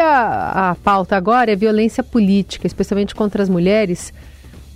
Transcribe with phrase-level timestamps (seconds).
[0.00, 4.12] a, a pauta agora é violência política, especialmente contra as mulheres.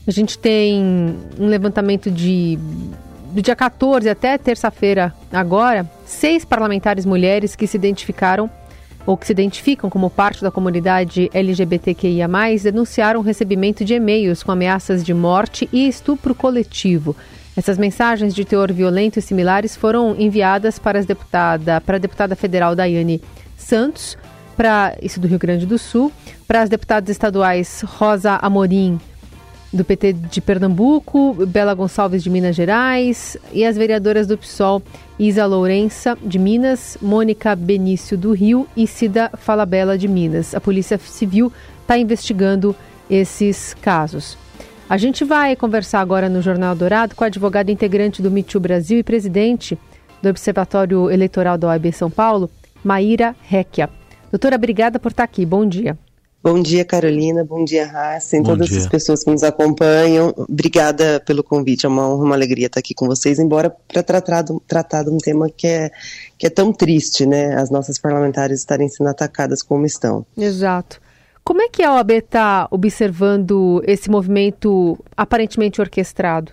[0.06, 0.82] A gente tem
[1.38, 2.58] um levantamento de
[3.32, 8.48] do dia 14 até terça-feira agora, seis parlamentares mulheres que se identificaram
[9.04, 12.28] ou que se identificam como parte da comunidade LGBTQIA+,
[12.62, 17.16] denunciaram o recebimento de e-mails com ameaças de morte e estupro coletivo.
[17.56, 22.34] Essas mensagens de teor violento e similares foram enviadas para, as deputada, para a deputada
[22.34, 23.20] federal Daiane
[23.56, 24.16] Santos,
[24.56, 26.12] para isso do Rio Grande do Sul,
[26.46, 28.98] para as deputadas estaduais Rosa Amorim
[29.74, 34.80] do PT de Pernambuco, Bela Gonçalves de Minas Gerais e as vereadoras do PSOL
[35.18, 40.54] Isa Lourença de Minas, Mônica Benício do Rio e Cida Falabella de Minas.
[40.54, 42.74] A Polícia Civil está investigando
[43.10, 44.38] esses casos.
[44.88, 48.98] A gente vai conversar agora no Jornal Dourado com a advogada integrante do MeToo Brasil
[48.98, 49.76] e presidente
[50.22, 52.48] do Observatório Eleitoral da OAB São Paulo,
[52.84, 53.90] Maíra Requia.
[54.34, 55.46] Doutora, obrigada por estar aqui.
[55.46, 55.96] Bom dia.
[56.42, 57.44] Bom dia, Carolina.
[57.44, 58.80] Bom dia, Raça, e todas dia.
[58.80, 60.34] as pessoas que nos acompanham.
[60.36, 61.86] Obrigada pelo convite.
[61.86, 65.18] É uma honra, uma alegria estar aqui com vocês, embora para tratar, tratar de um
[65.18, 65.92] tema que é,
[66.36, 67.54] que é tão triste, né?
[67.54, 70.26] As nossas parlamentares estarem sendo atacadas como estão.
[70.36, 71.00] Exato.
[71.44, 76.50] Como é que a OAB está observando esse movimento aparentemente orquestrado?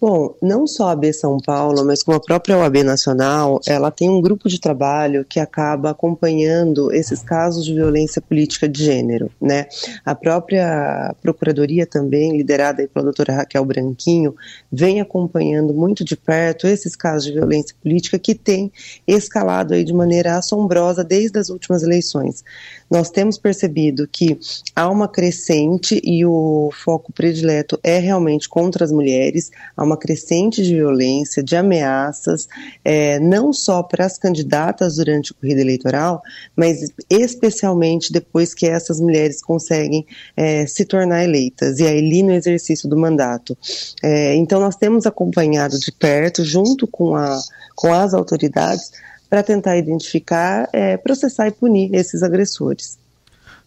[0.00, 4.08] Bom, não só a AB São Paulo, mas como a própria OAB Nacional, ela tem
[4.08, 9.66] um grupo de trabalho que acaba acompanhando esses casos de violência política de gênero, né?
[10.02, 14.34] A própria Procuradoria também, liderada pela doutora Raquel Branquinho,
[14.72, 18.72] vem acompanhando muito de perto esses casos de violência política que tem
[19.06, 22.42] escalado aí de maneira assombrosa desde as últimas eleições.
[22.90, 24.38] Nós temos percebido que
[24.74, 30.62] há uma crescente e o foco predileto é realmente contra as mulheres, há uma crescente
[30.62, 32.48] de violência, de ameaças,
[32.84, 36.22] é, não só para as candidatas durante o corrida eleitoral,
[36.56, 42.88] mas especialmente depois que essas mulheres conseguem é, se tornar eleitas, e ali no exercício
[42.88, 43.56] do mandato.
[44.02, 47.40] É, então, nós temos acompanhado de perto, junto com, a,
[47.74, 48.92] com as autoridades,
[49.28, 52.98] para tentar identificar, é, processar e punir esses agressores.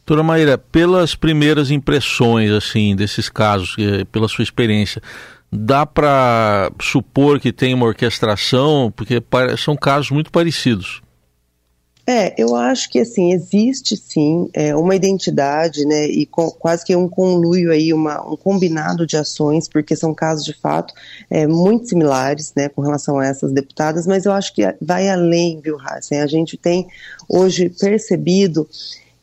[0.06, 5.02] Doutora Maíra, pelas primeiras impressões assim desses casos, é, pela sua experiência,
[5.54, 9.22] dá para supor que tem uma orquestração, porque
[9.58, 11.02] são casos muito parecidos.
[12.06, 16.94] É, eu acho que assim existe sim é, uma identidade, né, e com, quase que
[16.94, 20.94] um conluio aí, uma, um combinado de ações, porque são casos de fato
[21.30, 25.62] é, muito similares, né, com relação a essas deputadas, mas eu acho que vai além,
[25.62, 26.20] viu, Hassen?
[26.20, 26.88] A gente tem
[27.30, 28.68] hoje percebido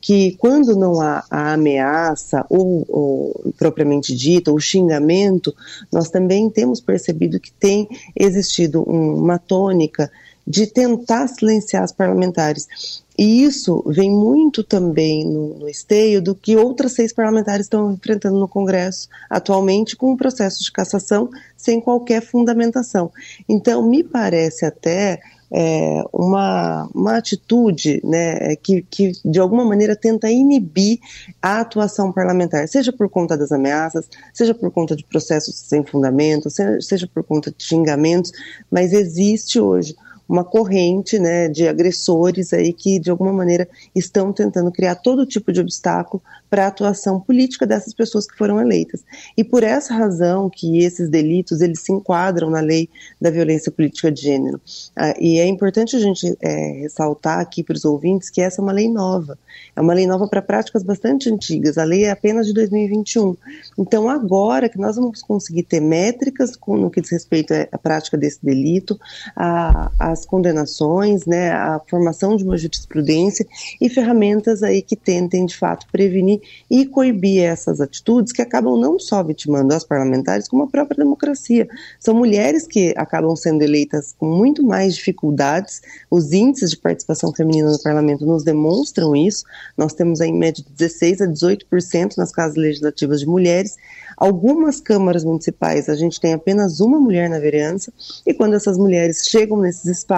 [0.00, 5.54] que quando não há a ameaça ou, ou, propriamente dita, o xingamento,
[5.92, 10.10] nós também temos percebido que tem existido um, uma tônica
[10.46, 13.04] de tentar silenciar as parlamentares.
[13.16, 18.40] E isso vem muito também no, no, esteio do que outras seis parlamentares estão enfrentando
[18.40, 23.12] no Congresso atualmente com um processo de cassação sem qualquer fundamentação.
[23.46, 25.20] Então, me parece até
[25.52, 30.98] é, uma, uma atitude né, que, que, de alguma maneira, tenta inibir
[31.42, 36.48] a atuação parlamentar, seja por conta das ameaças, seja por conta de processos sem fundamento,
[36.50, 38.30] seja, seja por conta de xingamentos,
[38.70, 39.94] mas existe hoje
[40.30, 45.52] uma corrente né, de agressores aí que, de alguma maneira, estão tentando criar todo tipo
[45.52, 49.04] de obstáculo para a atuação política dessas pessoas que foram eleitas.
[49.36, 52.88] E por essa razão que esses delitos eles se enquadram na lei
[53.20, 54.60] da violência política de gênero.
[54.94, 58.62] Ah, e é importante a gente é, ressaltar aqui para os ouvintes que essa é
[58.62, 59.36] uma lei nova.
[59.74, 61.76] É uma lei nova para práticas bastante antigas.
[61.76, 63.36] A lei é apenas de 2021.
[63.78, 68.16] Então, agora que nós vamos conseguir ter métricas com, no que diz respeito à prática
[68.16, 68.98] desse delito,
[69.36, 73.46] a, as condenações, né, a formação de uma jurisprudência
[73.80, 78.98] e ferramentas aí que tentem, de fato, prevenir e coibir essas atitudes que acabam não
[78.98, 81.68] só vitimando as parlamentares, como a própria democracia.
[81.98, 85.80] São mulheres que acabam sendo eleitas com muito mais dificuldades.
[86.10, 89.44] Os índices de participação feminina no parlamento nos demonstram isso.
[89.76, 93.76] Nós temos aí, em média de 16 a 18% nas casas legislativas de mulheres.
[94.16, 97.90] Algumas câmaras municipais a gente tem apenas uma mulher na vereança
[98.26, 100.09] e quando essas mulheres chegam nesses espaços,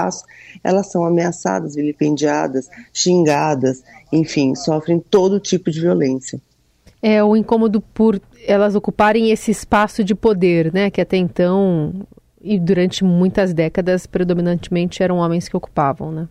[0.62, 6.40] elas são ameaçadas, vilipendiadas, xingadas, enfim, sofrem todo tipo de violência.
[7.02, 12.06] É o incômodo por elas ocuparem esse espaço de poder, né, que até então
[12.40, 16.28] e durante muitas décadas predominantemente eram homens que ocupavam, né?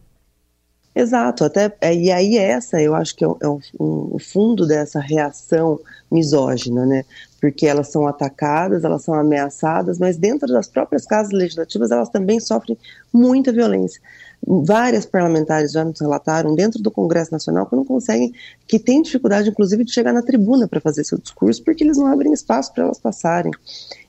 [0.93, 4.67] Exato, até é, e aí essa eu acho que é, o, é um, o fundo
[4.67, 5.79] dessa reação
[6.11, 7.05] misógina, né?
[7.41, 12.39] Porque elas são atacadas, elas são ameaçadas, mas dentro das próprias casas legislativas elas também
[12.39, 12.77] sofrem
[13.11, 13.99] muita violência.
[14.45, 18.31] várias parlamentares já nos relataram dentro do Congresso Nacional que não conseguem,
[18.67, 22.07] que têm dificuldade, inclusive, de chegar na tribuna para fazer seu discurso, porque eles não
[22.07, 23.51] abrem espaço para elas passarem.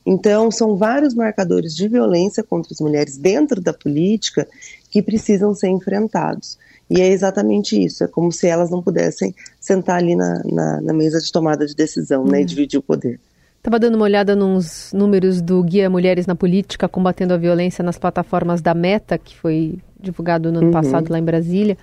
[0.05, 4.46] Então, são vários marcadores de violência contra as mulheres dentro da política
[4.90, 6.58] que precisam ser enfrentados.
[6.90, 10.93] E é exatamente isso, é como se elas não pudessem sentar ali na, na, na
[10.93, 12.46] mesa de tomada de decisão, né, e uhum.
[12.46, 13.19] dividir o poder.
[13.58, 17.96] Estava dando uma olhada nos números do Guia Mulheres na Política Combatendo a Violência nas
[17.96, 20.73] plataformas da Meta, que foi divulgado no ano uhum.
[20.73, 21.79] passado lá em Brasília.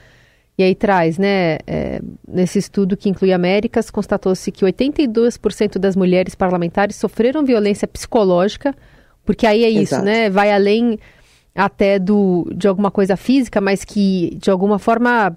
[0.57, 6.35] E aí traz, né, é, nesse estudo que inclui Américas, constatou-se que 82% das mulheres
[6.35, 8.75] parlamentares sofreram violência psicológica,
[9.23, 10.03] porque aí é isso, Exato.
[10.03, 10.99] né, vai além
[11.55, 15.35] até do, de alguma coisa física, mas que de alguma forma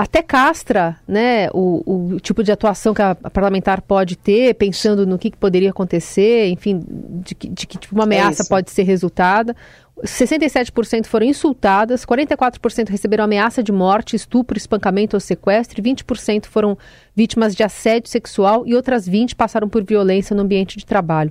[0.00, 5.18] até castra né, o, o, tipo de atuação que a, parlamentar pode ter, pensando no
[5.18, 6.82] que, que poderia acontecer, enfim,
[7.22, 9.54] de, de que tipo, uma ameaça é pode ser resultada.
[10.02, 16.78] 67% foram insultadas, 44% receberam ameaça de morte, estupro, espancamento ou sequestro, 20% foram
[17.14, 21.30] vítimas de assédio sexual e outras 20% passaram por violência no ambiente de trabalho.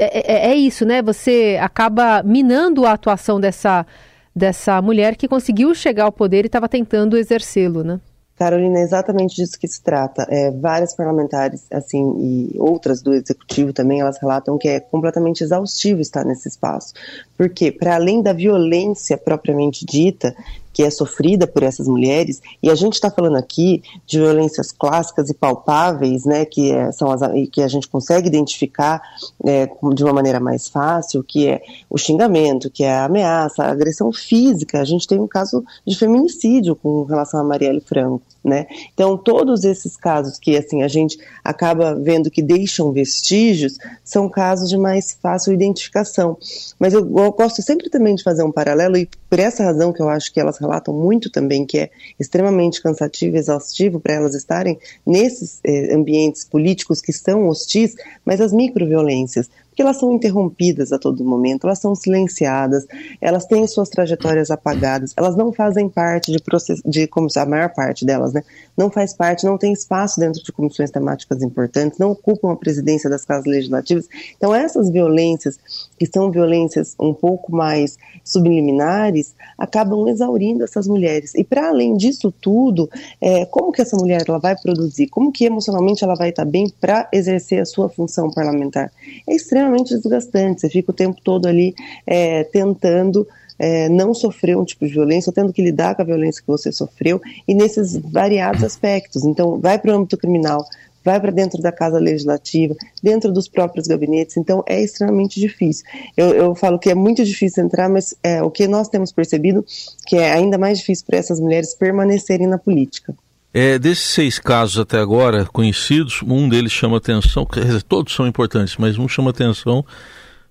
[0.00, 1.02] É, é, é isso, né?
[1.02, 3.86] Você acaba minando a atuação dessa,
[4.34, 8.00] dessa mulher que conseguiu chegar ao poder e estava tentando exercê-lo, né?
[8.40, 10.26] Carolina, é exatamente disso que se trata.
[10.30, 16.00] É, várias parlamentares, assim, e outras do executivo também, elas relatam que é completamente exaustivo
[16.00, 16.94] estar nesse espaço.
[17.36, 20.34] Porque, para além da violência propriamente dita,
[20.72, 25.28] que é sofrida por essas mulheres, e a gente está falando aqui de violências clássicas
[25.30, 27.20] e palpáveis, né, que, é, são as,
[27.50, 29.02] que a gente consegue identificar
[29.44, 33.70] é, de uma maneira mais fácil, que é o xingamento, que é a ameaça, a
[33.70, 34.80] agressão física.
[34.80, 38.66] A gente tem um caso de feminicídio com relação a Marielle Franco, né?
[38.94, 44.68] Então, todos esses casos que assim a gente acaba vendo que deixam vestígios são casos
[44.68, 46.36] de mais fácil identificação.
[46.78, 50.02] Mas eu, eu gosto sempre também de fazer um paralelo e por essa razão que
[50.02, 54.34] eu acho que elas relatam muito também que é extremamente cansativo e exaustivo para elas
[54.34, 57.94] estarem nesses eh, ambientes políticos que são hostis,
[58.24, 59.48] mas as microviolências
[59.80, 62.86] porque elas são interrompidas a todo momento, elas são silenciadas,
[63.18, 67.72] elas têm suas trajetórias apagadas, elas não fazem parte de processo, de como a maior
[67.72, 68.42] parte delas, né?
[68.76, 73.08] Não faz parte, não tem espaço dentro de comissões temáticas importantes, não ocupam a presidência
[73.08, 74.06] das casas legislativas.
[74.36, 75.58] Então essas violências,
[75.98, 81.34] que são violências um pouco mais subliminares, acabam exaurindo essas mulheres.
[81.34, 85.06] E para além disso tudo, é, como que essa mulher ela vai produzir?
[85.08, 88.92] Como que emocionalmente ela vai estar bem para exercer a sua função parlamentar?
[89.26, 90.60] É extremamente extremamente desgastante.
[90.60, 91.74] Você fica o tempo todo ali
[92.06, 93.26] é, tentando
[93.58, 96.48] é, não sofrer um tipo de violência, ou tendo que lidar com a violência que
[96.48, 99.24] você sofreu, e nesses variados aspectos.
[99.24, 100.64] Então, vai para o âmbito criminal,
[101.04, 105.84] vai para dentro da casa legislativa, dentro dos próprios gabinetes, então é extremamente difícil.
[106.16, 109.64] Eu, eu falo que é muito difícil entrar, mas é, o que nós temos percebido
[110.06, 113.14] que é ainda mais difícil para essas mulheres permanecerem na política.
[113.52, 118.76] É, desses seis casos até agora conhecidos, um deles chama atenção, dizer, todos são importantes,
[118.78, 119.84] mas um chama atenção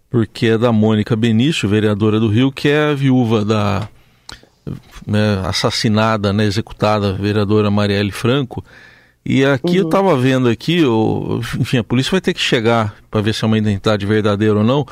[0.09, 3.87] porque é da Mônica Benício, vereadora do Rio, que é a viúva da
[5.05, 8.63] né, assassinada, né, executada vereadora Marielle Franco.
[9.23, 9.75] E aqui uhum.
[9.75, 10.81] eu estava vendo aqui,
[11.59, 14.63] enfim, a polícia vai ter que chegar para ver se é uma identidade verdadeira ou
[14.63, 14.85] não.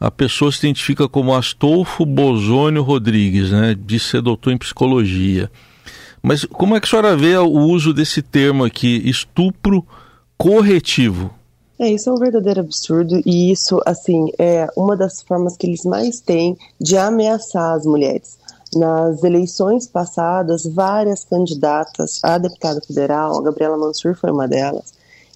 [0.00, 5.50] A pessoa se identifica como Astolfo Bozônio Rodrigues, né, de ser doutor em psicologia.
[6.26, 9.86] Mas como é que a senhora vê o uso desse termo aqui, estupro
[10.36, 11.30] corretivo?
[11.78, 15.84] É, isso é um verdadeiro absurdo e isso, assim, é uma das formas que eles
[15.84, 18.38] mais têm de ameaçar as mulheres.
[18.74, 24.94] Nas eleições passadas, várias candidatas a deputada federal, a Gabriela Mansur foi uma delas,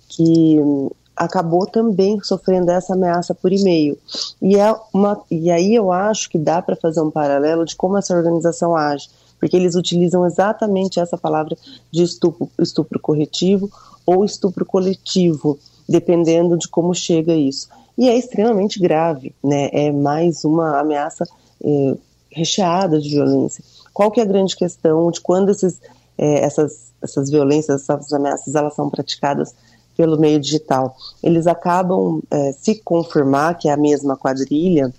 [0.08, 3.96] que hum, acabou também sofrendo essa ameaça por e-mail.
[4.42, 7.96] E, é uma, e aí eu acho que dá para fazer um paralelo de como
[7.96, 9.08] essa organização age
[9.40, 11.56] porque eles utilizam exatamente essa palavra
[11.90, 13.70] de estupro, estupro corretivo
[14.04, 17.68] ou estupro coletivo, dependendo de como chega isso.
[17.96, 19.70] E é extremamente grave, né?
[19.72, 21.26] É mais uma ameaça
[21.64, 21.96] é,
[22.30, 23.64] recheada de violência.
[23.92, 25.80] Qual que é a grande questão de quando esses,
[26.16, 29.54] é, essas, essas violências, essas ameaças, elas são praticadas
[29.96, 30.96] pelo meio digital?
[31.22, 34.92] Eles acabam, é, se confirmar que é a mesma quadrilha,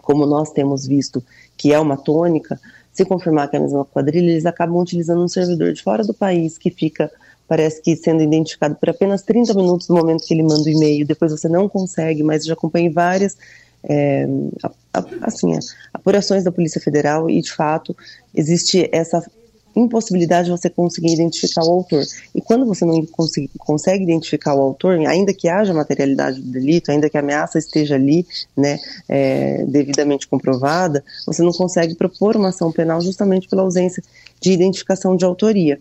[0.00, 1.22] como nós temos visto
[1.56, 2.58] que é uma tônica,
[3.00, 6.12] se confirmar que é a mesma quadrilha, eles acabam utilizando um servidor de fora do
[6.12, 7.10] país que fica,
[7.48, 11.06] parece que sendo identificado por apenas 30 minutos no momento que ele manda o e-mail.
[11.06, 13.38] Depois você não consegue, mas já acompanhei várias
[13.82, 14.26] é,
[15.22, 15.58] assim,
[15.94, 17.96] apurações da Polícia Federal e, de fato,
[18.34, 19.24] existe essa
[19.74, 22.04] impossibilidade de você conseguir identificar o autor.
[22.34, 23.04] E quando você não
[23.58, 27.94] consegue, identificar o autor, ainda que haja materialidade do delito, ainda que a ameaça esteja
[27.94, 34.02] ali, né, é, devidamente comprovada, você não consegue propor uma ação penal justamente pela ausência
[34.40, 35.78] de identificação de autoria.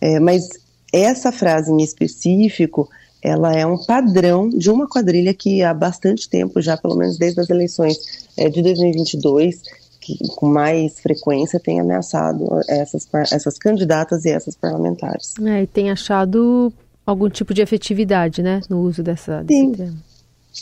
[0.00, 0.48] É, mas
[0.92, 2.88] essa frase em específico,
[3.22, 7.40] ela é um padrão de uma quadrilha que há bastante tempo, já pelo menos desde
[7.40, 7.96] as eleições
[8.36, 9.62] é, de 2022,
[10.02, 15.34] que com mais frequência tem ameaçado essas, essas candidatas e essas parlamentares.
[15.40, 16.72] É, e tem achado
[17.06, 19.72] algum tipo de efetividade, né, no uso dessa, Sim.
[19.72, 19.98] Termo.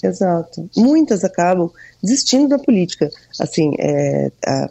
[0.04, 0.68] Exato.
[0.76, 1.70] Muitas acabam
[2.02, 3.10] desistindo da política.
[3.40, 4.70] Assim, é, a,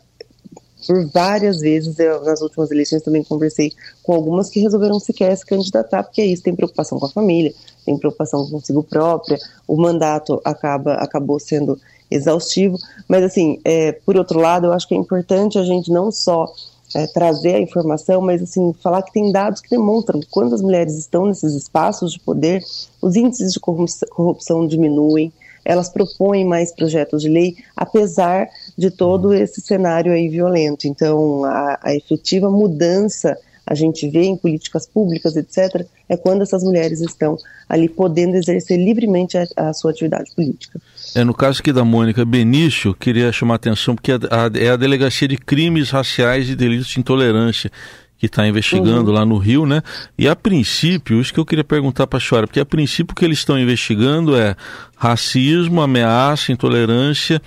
[0.88, 5.46] por várias vezes, eu, nas últimas eleições também conversei com algumas que resolveram sequer se
[5.46, 7.54] candidatar, porque é isso, tem preocupação com a família,
[7.86, 11.78] tem preocupação consigo própria, o mandato acaba, acabou sendo
[12.10, 16.12] exaustivo, mas assim, é, por outro lado, eu acho que é importante a gente não
[16.12, 16.51] só
[16.96, 20.62] é, trazer a informação, mas assim, falar que tem dados que demonstram que quando as
[20.62, 22.63] mulheres estão nesses espaços de poder,
[23.01, 25.32] os índices de corrupção diminuem,
[25.63, 30.88] elas propõem mais projetos de lei, apesar de todo esse cenário aí violento.
[30.88, 33.38] Então, a, a efetiva mudança
[33.70, 37.38] a gente vê em políticas públicas, etc., é quando essas mulheres estão
[37.70, 40.82] ali podendo exercer livremente a, a sua atividade política.
[41.14, 44.72] É, no caso aqui da Mônica Benício, queria chamar a atenção porque a, a, é
[44.72, 47.72] a Delegacia de Crimes Raciais e Delitos de Intolerância
[48.18, 49.18] que está investigando uhum.
[49.18, 49.82] lá no Rio, né?
[50.18, 53.16] E a princípio, isso que eu queria perguntar para a senhora, porque a princípio o
[53.16, 54.58] que eles estão investigando é
[54.98, 57.42] racismo, ameaça, intolerância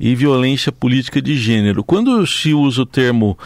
[0.00, 1.84] e violência política de gênero.
[1.84, 3.36] Quando se usa o termo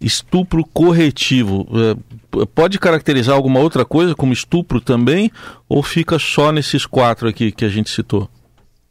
[0.00, 5.30] estupro corretivo, é, pode caracterizar alguma outra coisa como estupro também,
[5.68, 8.28] ou fica só nesses quatro aqui que a gente citou?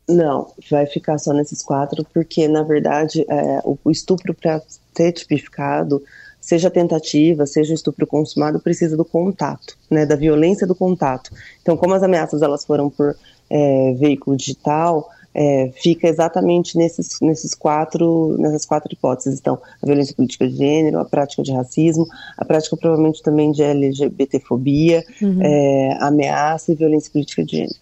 [0.08, 4.62] Não, vai ficar só nesses quatro, porque na verdade é, o, estupro para
[4.96, 6.02] ser tipificado,
[6.40, 11.32] seja tentativa, seja estupro consumado, precisa do contato, né, da violência do contato.
[11.62, 13.16] Então, como as ameaças elas foram por
[13.50, 19.38] é, veículo digital, é, fica exatamente nesses, nesses quatro, nessas quatro hipóteses.
[19.40, 23.62] Então, a violência política de gênero, a prática de racismo, a prática provavelmente também de
[23.62, 25.40] LGBTfobia, uhum.
[25.42, 27.76] é, ameaça e violência política de gênero.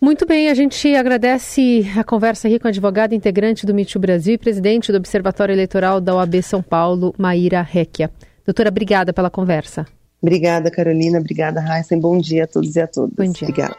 [0.00, 4.34] Muito bem, a gente agradece a conversa aqui com a advogada integrante do MITU Brasil
[4.34, 8.10] e presidente do Observatório Eleitoral da OAB São Paulo, Maíra Requia.
[8.44, 9.86] Doutora, obrigada pela conversa.
[10.22, 11.18] Obrigada, Carolina.
[11.18, 11.96] Obrigada, Raíssa.
[11.96, 13.14] Bom dia a todos e a todas.
[13.14, 13.48] Bom dia.
[13.48, 13.76] Obrigada.